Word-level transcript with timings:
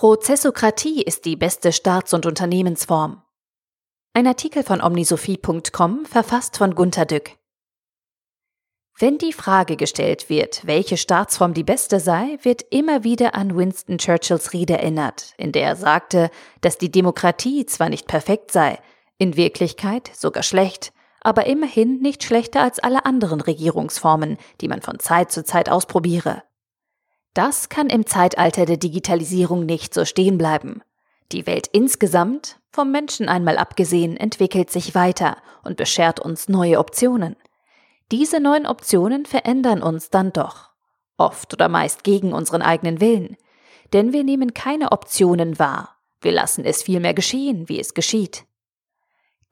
Prozessokratie 0.00 1.02
ist 1.02 1.26
die 1.26 1.36
beste 1.36 1.72
Staats- 1.72 2.14
und 2.14 2.24
Unternehmensform. 2.24 3.20
Ein 4.14 4.26
Artikel 4.26 4.62
von 4.62 4.80
omnisophie.com 4.80 6.06
verfasst 6.06 6.56
von 6.56 6.74
Gunter 6.74 7.04
Dück. 7.04 7.36
Wenn 8.98 9.18
die 9.18 9.34
Frage 9.34 9.76
gestellt 9.76 10.30
wird, 10.30 10.66
welche 10.66 10.96
Staatsform 10.96 11.52
die 11.52 11.64
beste 11.64 12.00
sei, 12.00 12.38
wird 12.40 12.64
immer 12.70 13.04
wieder 13.04 13.34
an 13.34 13.58
Winston 13.58 13.98
Churchills 13.98 14.54
Rede 14.54 14.78
erinnert, 14.78 15.34
in 15.36 15.52
der 15.52 15.64
er 15.64 15.76
sagte, 15.76 16.30
dass 16.62 16.78
die 16.78 16.90
Demokratie 16.90 17.66
zwar 17.66 17.90
nicht 17.90 18.06
perfekt 18.06 18.52
sei, 18.52 18.78
in 19.18 19.36
Wirklichkeit 19.36 20.10
sogar 20.14 20.44
schlecht, 20.44 20.94
aber 21.20 21.44
immerhin 21.44 22.00
nicht 22.00 22.24
schlechter 22.24 22.62
als 22.62 22.78
alle 22.78 23.04
anderen 23.04 23.42
Regierungsformen, 23.42 24.38
die 24.62 24.68
man 24.68 24.80
von 24.80 24.98
Zeit 24.98 25.30
zu 25.30 25.44
Zeit 25.44 25.68
ausprobiere. 25.68 26.42
Das 27.34 27.68
kann 27.68 27.88
im 27.88 28.06
Zeitalter 28.06 28.66
der 28.66 28.76
Digitalisierung 28.76 29.64
nicht 29.64 29.94
so 29.94 30.04
stehen 30.04 30.36
bleiben. 30.36 30.82
Die 31.32 31.46
Welt 31.46 31.68
insgesamt, 31.72 32.58
vom 32.72 32.90
Menschen 32.90 33.28
einmal 33.28 33.56
abgesehen, 33.56 34.16
entwickelt 34.16 34.70
sich 34.70 34.94
weiter 34.94 35.36
und 35.62 35.76
beschert 35.76 36.18
uns 36.18 36.48
neue 36.48 36.78
Optionen. 36.78 37.36
Diese 38.10 38.40
neuen 38.40 38.66
Optionen 38.66 39.26
verändern 39.26 39.82
uns 39.82 40.10
dann 40.10 40.32
doch, 40.32 40.70
oft 41.16 41.54
oder 41.54 41.68
meist 41.68 42.02
gegen 42.02 42.32
unseren 42.32 42.62
eigenen 42.62 43.00
Willen, 43.00 43.36
denn 43.92 44.12
wir 44.12 44.24
nehmen 44.24 44.54
keine 44.54 44.90
Optionen 44.90 45.60
wahr, 45.60 45.96
wir 46.20 46.32
lassen 46.32 46.64
es 46.64 46.82
vielmehr 46.82 47.14
geschehen, 47.14 47.68
wie 47.68 47.78
es 47.78 47.94
geschieht. 47.94 48.44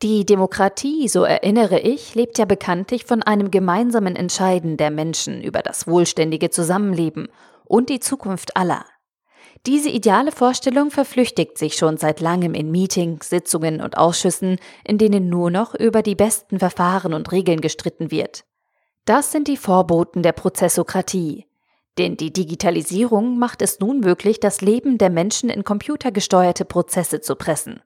Die 0.03 0.25
Demokratie, 0.25 1.09
so 1.09 1.25
erinnere 1.25 1.81
ich, 1.81 2.15
lebt 2.15 2.39
ja 2.39 2.45
bekanntlich 2.45 3.05
von 3.05 3.23
einem 3.23 3.51
gemeinsamen 3.51 4.15
Entscheiden 4.15 4.77
der 4.77 4.91
Menschen 4.91 5.43
über 5.43 5.61
das 5.61 5.89
wohlständige 5.89 6.51
Zusammenleben 6.51 7.29
und 7.69 7.89
die 7.89 8.01
Zukunft 8.01 8.57
aller. 8.57 8.85
Diese 9.67 9.89
ideale 9.89 10.33
Vorstellung 10.33 10.91
verflüchtigt 10.91 11.59
sich 11.59 11.75
schon 11.75 11.97
seit 11.97 12.21
langem 12.21 12.55
in 12.55 12.71
Meetings, 12.71 13.29
Sitzungen 13.29 13.81
und 13.81 13.97
Ausschüssen, 13.97 14.59
in 14.85 14.99
denen 14.99 15.29
nur 15.29 15.51
noch 15.51 15.75
über 15.75 16.03
die 16.03 16.15
besten 16.15 16.59
Verfahren 16.59 17.13
und 17.13 17.33
Regeln 17.33 17.61
gestritten 17.61 18.11
wird. 18.11 18.45
Das 19.05 19.33
sind 19.33 19.49
die 19.49 19.57
Vorboten 19.57 20.23
der 20.23 20.33
Prozessokratie. 20.33 21.47
Denn 21.99 22.17
die 22.17 22.33
Digitalisierung 22.33 23.39
macht 23.39 23.61
es 23.61 23.81
nun 23.81 24.01
möglich, 24.01 24.39
das 24.39 24.61
Leben 24.61 24.99
der 24.99 25.11
Menschen 25.11 25.51
in 25.51 25.65
computergesteuerte 25.65 26.65
Prozesse 26.65 27.21
zu 27.21 27.35
pressen. 27.35 27.83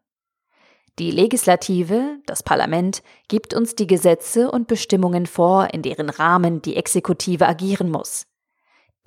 Die 0.98 1.10
Legislative, 1.10 2.18
das 2.26 2.42
Parlament, 2.42 3.02
gibt 3.28 3.54
uns 3.54 3.74
die 3.74 3.86
Gesetze 3.86 4.50
und 4.50 4.66
Bestimmungen 4.66 5.24
vor, 5.24 5.72
in 5.72 5.80
deren 5.80 6.10
Rahmen 6.10 6.60
die 6.60 6.76
Exekutive 6.76 7.48
agieren 7.48 7.90
muss. 7.90 8.26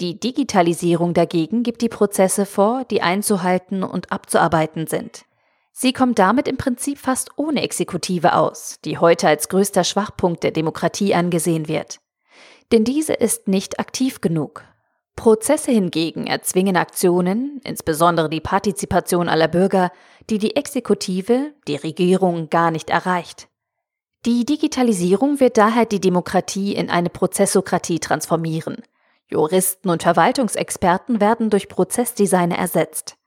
Die 0.01 0.19
Digitalisierung 0.19 1.13
dagegen 1.13 1.63
gibt 1.63 1.81
die 1.81 1.87
Prozesse 1.87 2.45
vor, 2.45 2.83
die 2.83 3.01
einzuhalten 3.01 3.81
und 3.81 4.11
abzuarbeiten 4.11 4.87
sind. 4.87 5.23
Sie 5.71 5.93
kommt 5.93 6.19
damit 6.19 6.49
im 6.49 6.57
Prinzip 6.57 6.97
fast 6.97 7.37
ohne 7.37 7.61
Exekutive 7.61 8.35
aus, 8.35 8.77
die 8.83 8.97
heute 8.97 9.29
als 9.29 9.47
größter 9.47 9.85
Schwachpunkt 9.85 10.43
der 10.43 10.51
Demokratie 10.51 11.15
angesehen 11.15 11.69
wird. 11.69 11.99
Denn 12.73 12.83
diese 12.83 13.13
ist 13.13 13.47
nicht 13.47 13.79
aktiv 13.79 14.19
genug. 14.19 14.65
Prozesse 15.15 15.71
hingegen 15.71 16.27
erzwingen 16.27 16.75
Aktionen, 16.75 17.61
insbesondere 17.63 18.29
die 18.29 18.41
Partizipation 18.41 19.29
aller 19.29 19.47
Bürger, 19.47 19.91
die 20.29 20.39
die 20.39 20.57
Exekutive, 20.57 21.53
die 21.69 21.77
Regierung 21.77 22.49
gar 22.49 22.69
nicht 22.69 22.89
erreicht. 22.89 23.47
Die 24.25 24.43
Digitalisierung 24.43 25.39
wird 25.39 25.57
daher 25.57 25.85
die 25.85 26.01
Demokratie 26.01 26.73
in 26.75 26.89
eine 26.89 27.09
Prozessokratie 27.09 27.99
transformieren– 27.99 28.81
Juristen 29.27 29.89
und 29.89 30.03
Verwaltungsexperten 30.03 31.19
werden 31.19 31.49
durch 31.49 31.67
Prozessdesigner 31.67 32.57
ersetzt. 32.57 33.17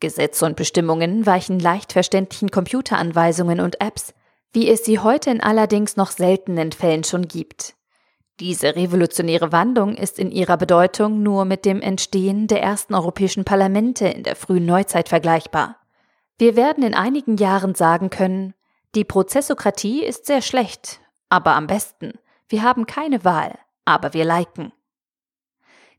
Gesetze 0.00 0.44
und 0.46 0.56
Bestimmungen 0.56 1.26
weichen 1.26 1.58
leicht 1.58 1.92
verständlichen 1.92 2.50
Computeranweisungen 2.50 3.60
und 3.60 3.80
Apps, 3.80 4.14
wie 4.52 4.68
es 4.68 4.84
sie 4.84 4.98
heute 4.98 5.30
in 5.30 5.40
allerdings 5.40 5.96
noch 5.96 6.10
seltenen 6.10 6.72
Fällen 6.72 7.04
schon 7.04 7.28
gibt. 7.28 7.74
Diese 8.40 8.74
revolutionäre 8.74 9.52
Wandlung 9.52 9.94
ist 9.94 10.18
in 10.18 10.30
ihrer 10.30 10.56
Bedeutung 10.56 11.22
nur 11.22 11.44
mit 11.44 11.64
dem 11.64 11.80
Entstehen 11.80 12.46
der 12.48 12.62
ersten 12.62 12.94
europäischen 12.94 13.44
Parlamente 13.44 14.08
in 14.08 14.24
der 14.24 14.36
frühen 14.36 14.66
Neuzeit 14.66 15.08
vergleichbar. 15.08 15.76
Wir 16.38 16.56
werden 16.56 16.82
in 16.82 16.94
einigen 16.94 17.36
Jahren 17.36 17.74
sagen 17.74 18.10
können, 18.10 18.54
die 18.94 19.04
Prozessokratie 19.04 20.02
ist 20.02 20.26
sehr 20.26 20.42
schlecht, 20.42 21.00
aber 21.28 21.54
am 21.54 21.66
besten. 21.66 22.18
Wir 22.48 22.62
haben 22.62 22.86
keine 22.86 23.24
Wahl, 23.24 23.58
aber 23.84 24.12
wir 24.12 24.24
liken. 24.24 24.72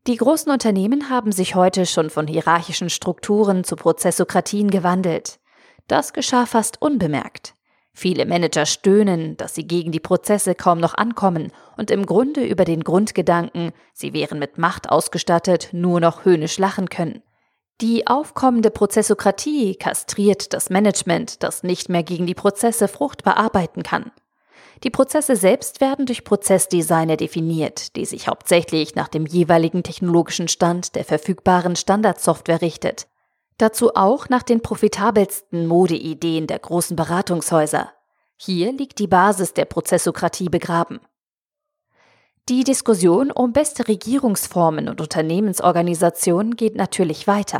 Die 0.05 0.17
großen 0.17 0.51
Unternehmen 0.51 1.09
haben 1.09 1.31
sich 1.31 1.55
heute 1.55 1.85
schon 1.85 2.09
von 2.09 2.27
hierarchischen 2.27 2.89
Strukturen 2.89 3.63
zu 3.63 3.77
Prozessokratien 3.77 4.69
gewandelt. 4.69 5.39
Das 5.87 6.11
geschah 6.11 6.45
fast 6.45 6.81
unbemerkt. 6.81 7.53
Viele 7.93 8.25
Manager 8.25 8.65
stöhnen, 8.65 9.37
dass 9.37 9.55
sie 9.55 9.65
gegen 9.65 9.93
die 9.93 10.01
Prozesse 10.01 10.55
kaum 10.55 10.79
noch 10.79 10.95
ankommen 10.95 11.53
und 11.77 11.89
im 11.89 12.05
Grunde 12.05 12.43
über 12.43 12.65
den 12.65 12.83
Grundgedanken, 12.83 13.71
sie 13.93 14.11
wären 14.11 14.39
mit 14.39 14.57
Macht 14.57 14.89
ausgestattet, 14.89 15.69
nur 15.71 16.01
noch 16.01 16.25
höhnisch 16.25 16.57
lachen 16.57 16.89
können. 16.89 17.21
Die 17.79 18.05
aufkommende 18.05 18.71
Prozessokratie 18.71 19.75
kastriert 19.75 20.53
das 20.53 20.69
Management, 20.69 21.43
das 21.43 21.63
nicht 21.63 21.87
mehr 21.87 22.03
gegen 22.03 22.25
die 22.27 22.35
Prozesse 22.35 22.89
fruchtbar 22.89 23.37
arbeiten 23.37 23.83
kann. 23.83 24.11
Die 24.83 24.89
Prozesse 24.89 25.37
selbst 25.37 25.79
werden 25.79 26.05
durch 26.05 26.25
Prozessdesigner 26.25 27.15
definiert, 27.15 27.95
die 27.95 28.05
sich 28.05 28.27
hauptsächlich 28.27 28.95
nach 28.95 29.07
dem 29.07 29.25
jeweiligen 29.25 29.81
technologischen 29.81 30.49
Stand 30.49 30.95
der 30.95 31.05
verfügbaren 31.05 31.77
Standardsoftware 31.77 32.61
richtet. 32.61 33.07
Dazu 33.57 33.95
auch 33.95 34.27
nach 34.27 34.43
den 34.43 34.61
profitabelsten 34.61 35.67
Modeideen 35.67 36.47
der 36.47 36.59
großen 36.59 36.97
Beratungshäuser. 36.97 37.93
Hier 38.35 38.73
liegt 38.73 38.99
die 38.99 39.07
Basis 39.07 39.53
der 39.53 39.65
Prozessokratie 39.65 40.49
begraben. 40.49 40.99
Die 42.49 42.65
Diskussion 42.65 43.31
um 43.31 43.53
beste 43.53 43.87
Regierungsformen 43.87 44.89
und 44.89 44.99
Unternehmensorganisationen 44.99 46.57
geht 46.57 46.75
natürlich 46.75 47.25
weiter. 47.25 47.59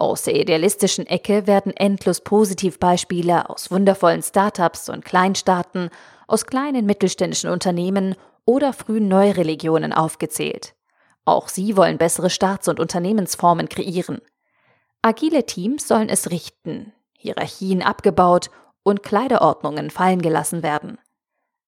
Aus 0.00 0.22
der 0.22 0.34
idealistischen 0.34 1.06
Ecke 1.06 1.46
werden 1.46 1.76
endlos 1.76 2.22
Positivbeispiele 2.22 3.50
aus 3.50 3.70
wundervollen 3.70 4.22
Startups 4.22 4.88
und 4.88 5.04
Kleinstaaten 5.04 5.90
aus 6.30 6.46
kleinen 6.46 6.86
mittelständischen 6.86 7.50
Unternehmen 7.50 8.14
oder 8.44 8.72
frühen 8.72 9.08
Neureligionen 9.08 9.92
aufgezählt. 9.92 10.74
Auch 11.24 11.48
sie 11.48 11.76
wollen 11.76 11.98
bessere 11.98 12.30
Staats- 12.30 12.68
und 12.68 12.80
Unternehmensformen 12.80 13.68
kreieren. 13.68 14.20
Agile 15.02 15.44
Teams 15.44 15.86
sollen 15.86 16.08
es 16.08 16.30
richten, 16.30 16.92
Hierarchien 17.16 17.82
abgebaut 17.82 18.50
und 18.82 19.02
Kleiderordnungen 19.02 19.90
fallen 19.90 20.22
gelassen 20.22 20.62
werden. 20.62 20.98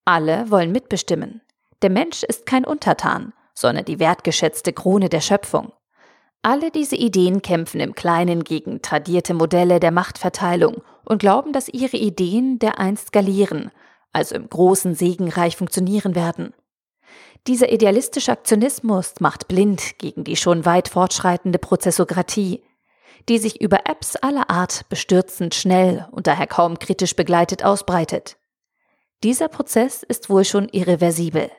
Alle 0.04 0.50
wollen 0.50 0.72
mitbestimmen. 0.72 1.42
Der 1.82 1.90
Mensch 1.90 2.22
ist 2.22 2.46
kein 2.46 2.64
Untertan, 2.64 3.32
sondern 3.54 3.84
die 3.84 3.98
wertgeschätzte 3.98 4.72
Krone 4.72 5.08
der 5.08 5.20
Schöpfung. 5.20 5.72
Alle 6.42 6.70
diese 6.70 6.96
Ideen 6.96 7.42
kämpfen 7.42 7.80
im 7.80 7.94
Kleinen 7.94 8.42
gegen 8.42 8.82
tradierte 8.82 9.34
Modelle 9.34 9.78
der 9.78 9.92
Machtverteilung 9.92 10.82
und 11.04 11.18
glauben, 11.18 11.52
dass 11.52 11.68
ihre 11.68 11.96
Ideen 11.96 12.58
dereinst 12.58 13.08
skalieren 13.08 13.70
also 14.12 14.34
im 14.34 14.48
großen 14.48 14.94
Segenreich 14.94 15.56
funktionieren 15.56 16.14
werden. 16.14 16.54
Dieser 17.46 17.72
idealistische 17.72 18.30
Aktionismus 18.30 19.14
macht 19.18 19.48
blind 19.48 19.98
gegen 19.98 20.22
die 20.24 20.36
schon 20.36 20.64
weit 20.64 20.88
fortschreitende 20.88 21.58
Prozessokratie, 21.58 22.62
die 23.28 23.38
sich 23.38 23.60
über 23.60 23.86
Apps 23.86 24.16
aller 24.16 24.48
Art 24.48 24.88
bestürzend 24.88 25.54
schnell 25.54 26.06
und 26.12 26.26
daher 26.26 26.46
kaum 26.46 26.78
kritisch 26.78 27.16
begleitet 27.16 27.64
ausbreitet. 27.64 28.36
Dieser 29.24 29.48
Prozess 29.48 30.02
ist 30.02 30.30
wohl 30.30 30.44
schon 30.44 30.68
irreversibel. 30.68 31.50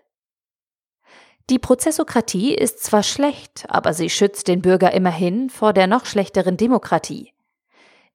Die 1.50 1.60
Prozessokratie 1.60 2.54
ist 2.54 2.84
zwar 2.84 3.04
schlecht, 3.04 3.66
aber 3.68 3.94
sie 3.94 4.10
schützt 4.10 4.48
den 4.48 4.62
Bürger 4.62 4.94
immerhin 4.94 5.50
vor 5.50 5.74
der 5.74 5.88
noch 5.88 6.06
schlechteren 6.06 6.56
Demokratie, 6.56 7.33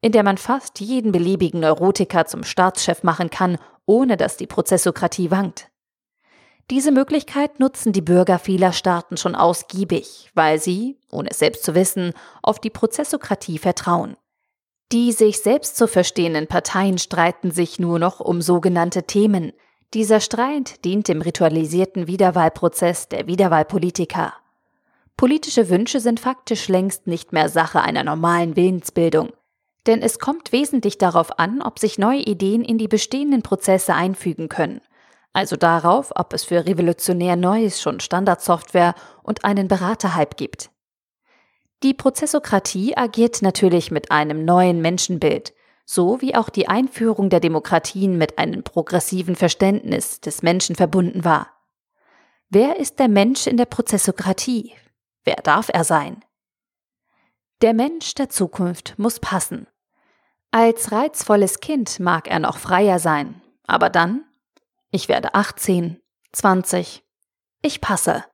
in 0.01 0.13
der 0.13 0.23
man 0.23 0.39
fast 0.39 0.81
jeden 0.81 1.13
beliebigen 1.13 1.61
Neurotiker 1.61 2.27
zum 2.27 2.45
Staatschef 2.45 3.03
machen 3.03 3.31
kann 3.31 3.59
ohne 3.89 4.19
dass 4.19 4.37
die 4.37 4.47
Prozessokratie 4.47 5.31
wankt. 5.31 5.71
Diese 6.71 6.93
Möglichkeit 6.93 7.59
nutzen 7.59 7.95
die 7.95 8.03
Bürger 8.03 8.39
vieler 8.39 8.75
Staaten 8.75 9.17
schon 9.17 9.35
ausgiebig, 9.35 10.31
weil 10.35 10.61
sie, 10.61 10.99
ohne 11.11 11.31
es 11.31 11.39
selbst 11.39 11.65
zu 11.65 11.75
wissen, 11.75 12.13
auf 12.43 12.61
die 12.61 12.69
Prozessokratie 12.69 13.57
vertrauen. 13.57 14.17
Die 14.93 15.13
sich 15.13 15.41
selbst 15.41 15.79
zu 15.79 15.89
verstehenden 15.89 16.47
Parteien 16.47 16.99
streiten 16.99 17.51
sich 17.51 17.79
nur 17.79 17.99
noch 17.99 18.21
um 18.21 18.43
sogenannte 18.43 19.05
Themen. 19.05 19.53
Dieser 19.95 20.21
Streit 20.21 20.85
dient 20.85 21.09
dem 21.09 21.23
ritualisierten 21.23 22.07
Wiederwahlprozess 22.07 23.09
der 23.09 23.27
Wiederwahlpolitiker. 23.27 24.35
Politische 25.17 25.71
Wünsche 25.71 26.01
sind 26.01 26.21
faktisch 26.21 26.69
längst 26.69 27.07
nicht 27.07 27.33
mehr 27.33 27.49
Sache 27.49 27.81
einer 27.81 28.05
normalen 28.05 28.57
Willensbildung, 28.57 29.33
denn 29.87 30.03
es 30.03 30.19
kommt 30.19 30.53
wesentlich 30.53 30.99
darauf 30.99 31.39
an, 31.39 31.63
ob 31.63 31.79
sich 31.79 31.99
neue 31.99 32.21
Ideen 32.21 32.63
in 32.65 32.79
die 32.79 32.89
bestehenden 32.89 33.43
Prozesse 33.43 33.95
einfügen 33.95 34.49
können. 34.49 34.81
Also 35.33 35.57
darauf, 35.57 36.13
ob 36.15 36.33
es 36.33 36.45
für 36.45 36.67
revolutionär 36.67 37.37
Neues 37.37 37.81
schon 37.81 38.01
Standardsoftware 38.01 38.95
und 39.23 39.45
einen 39.45 39.69
Beraterhype 39.69 40.37
gibt. 40.37 40.71
Die 41.83 41.95
Prozessokratie 41.95 42.97
agiert 42.97 43.41
natürlich 43.41 43.91
mit 43.91 44.11
einem 44.11 44.45
neuen 44.45 44.83
Menschenbild, 44.83 45.55
so 45.85 46.21
wie 46.21 46.35
auch 46.35 46.49
die 46.49 46.69
Einführung 46.69 47.31
der 47.31 47.41
Demokratien 47.41 48.19
mit 48.19 48.39
einem 48.39 48.65
progressiven 48.65 49.37
Verständnis 49.37 50.21
des 50.21 50.43
Menschen 50.43 50.75
verbunden 50.75 51.25
war. 51.25 51.49
Wer 52.51 52.79
ist 52.79 52.99
der 52.99 53.09
Mensch 53.09 53.47
in 53.47 53.57
der 53.57 53.67
Prozessokratie? 53.67 54.73
Wer 55.25 55.37
darf 55.37 55.71
er 55.73 55.85
sein? 55.85 56.25
Der 57.61 57.75
Mensch 57.75 58.15
der 58.15 58.29
Zukunft 58.29 58.95
muss 58.99 59.19
passen. 59.19 59.67
Als 60.53 60.93
reizvolles 60.93 61.59
Kind 61.59 61.99
mag 61.99 62.29
er 62.29 62.39
noch 62.39 62.57
freier 62.57 63.01
sein, 63.01 63.43
aber 63.67 63.91
dann? 63.91 64.25
Ich 64.93 65.09
werde 65.09 65.35
18, 65.35 66.01
20. 66.33 67.05
Ich 67.61 67.81
passe. 67.81 68.25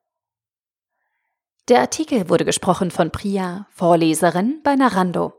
Der 1.68 1.80
Artikel 1.80 2.28
wurde 2.28 2.44
gesprochen 2.44 2.90
von 2.90 3.10
Priya, 3.10 3.66
Vorleserin 3.70 4.60
bei 4.62 4.76
Narando. 4.76 5.32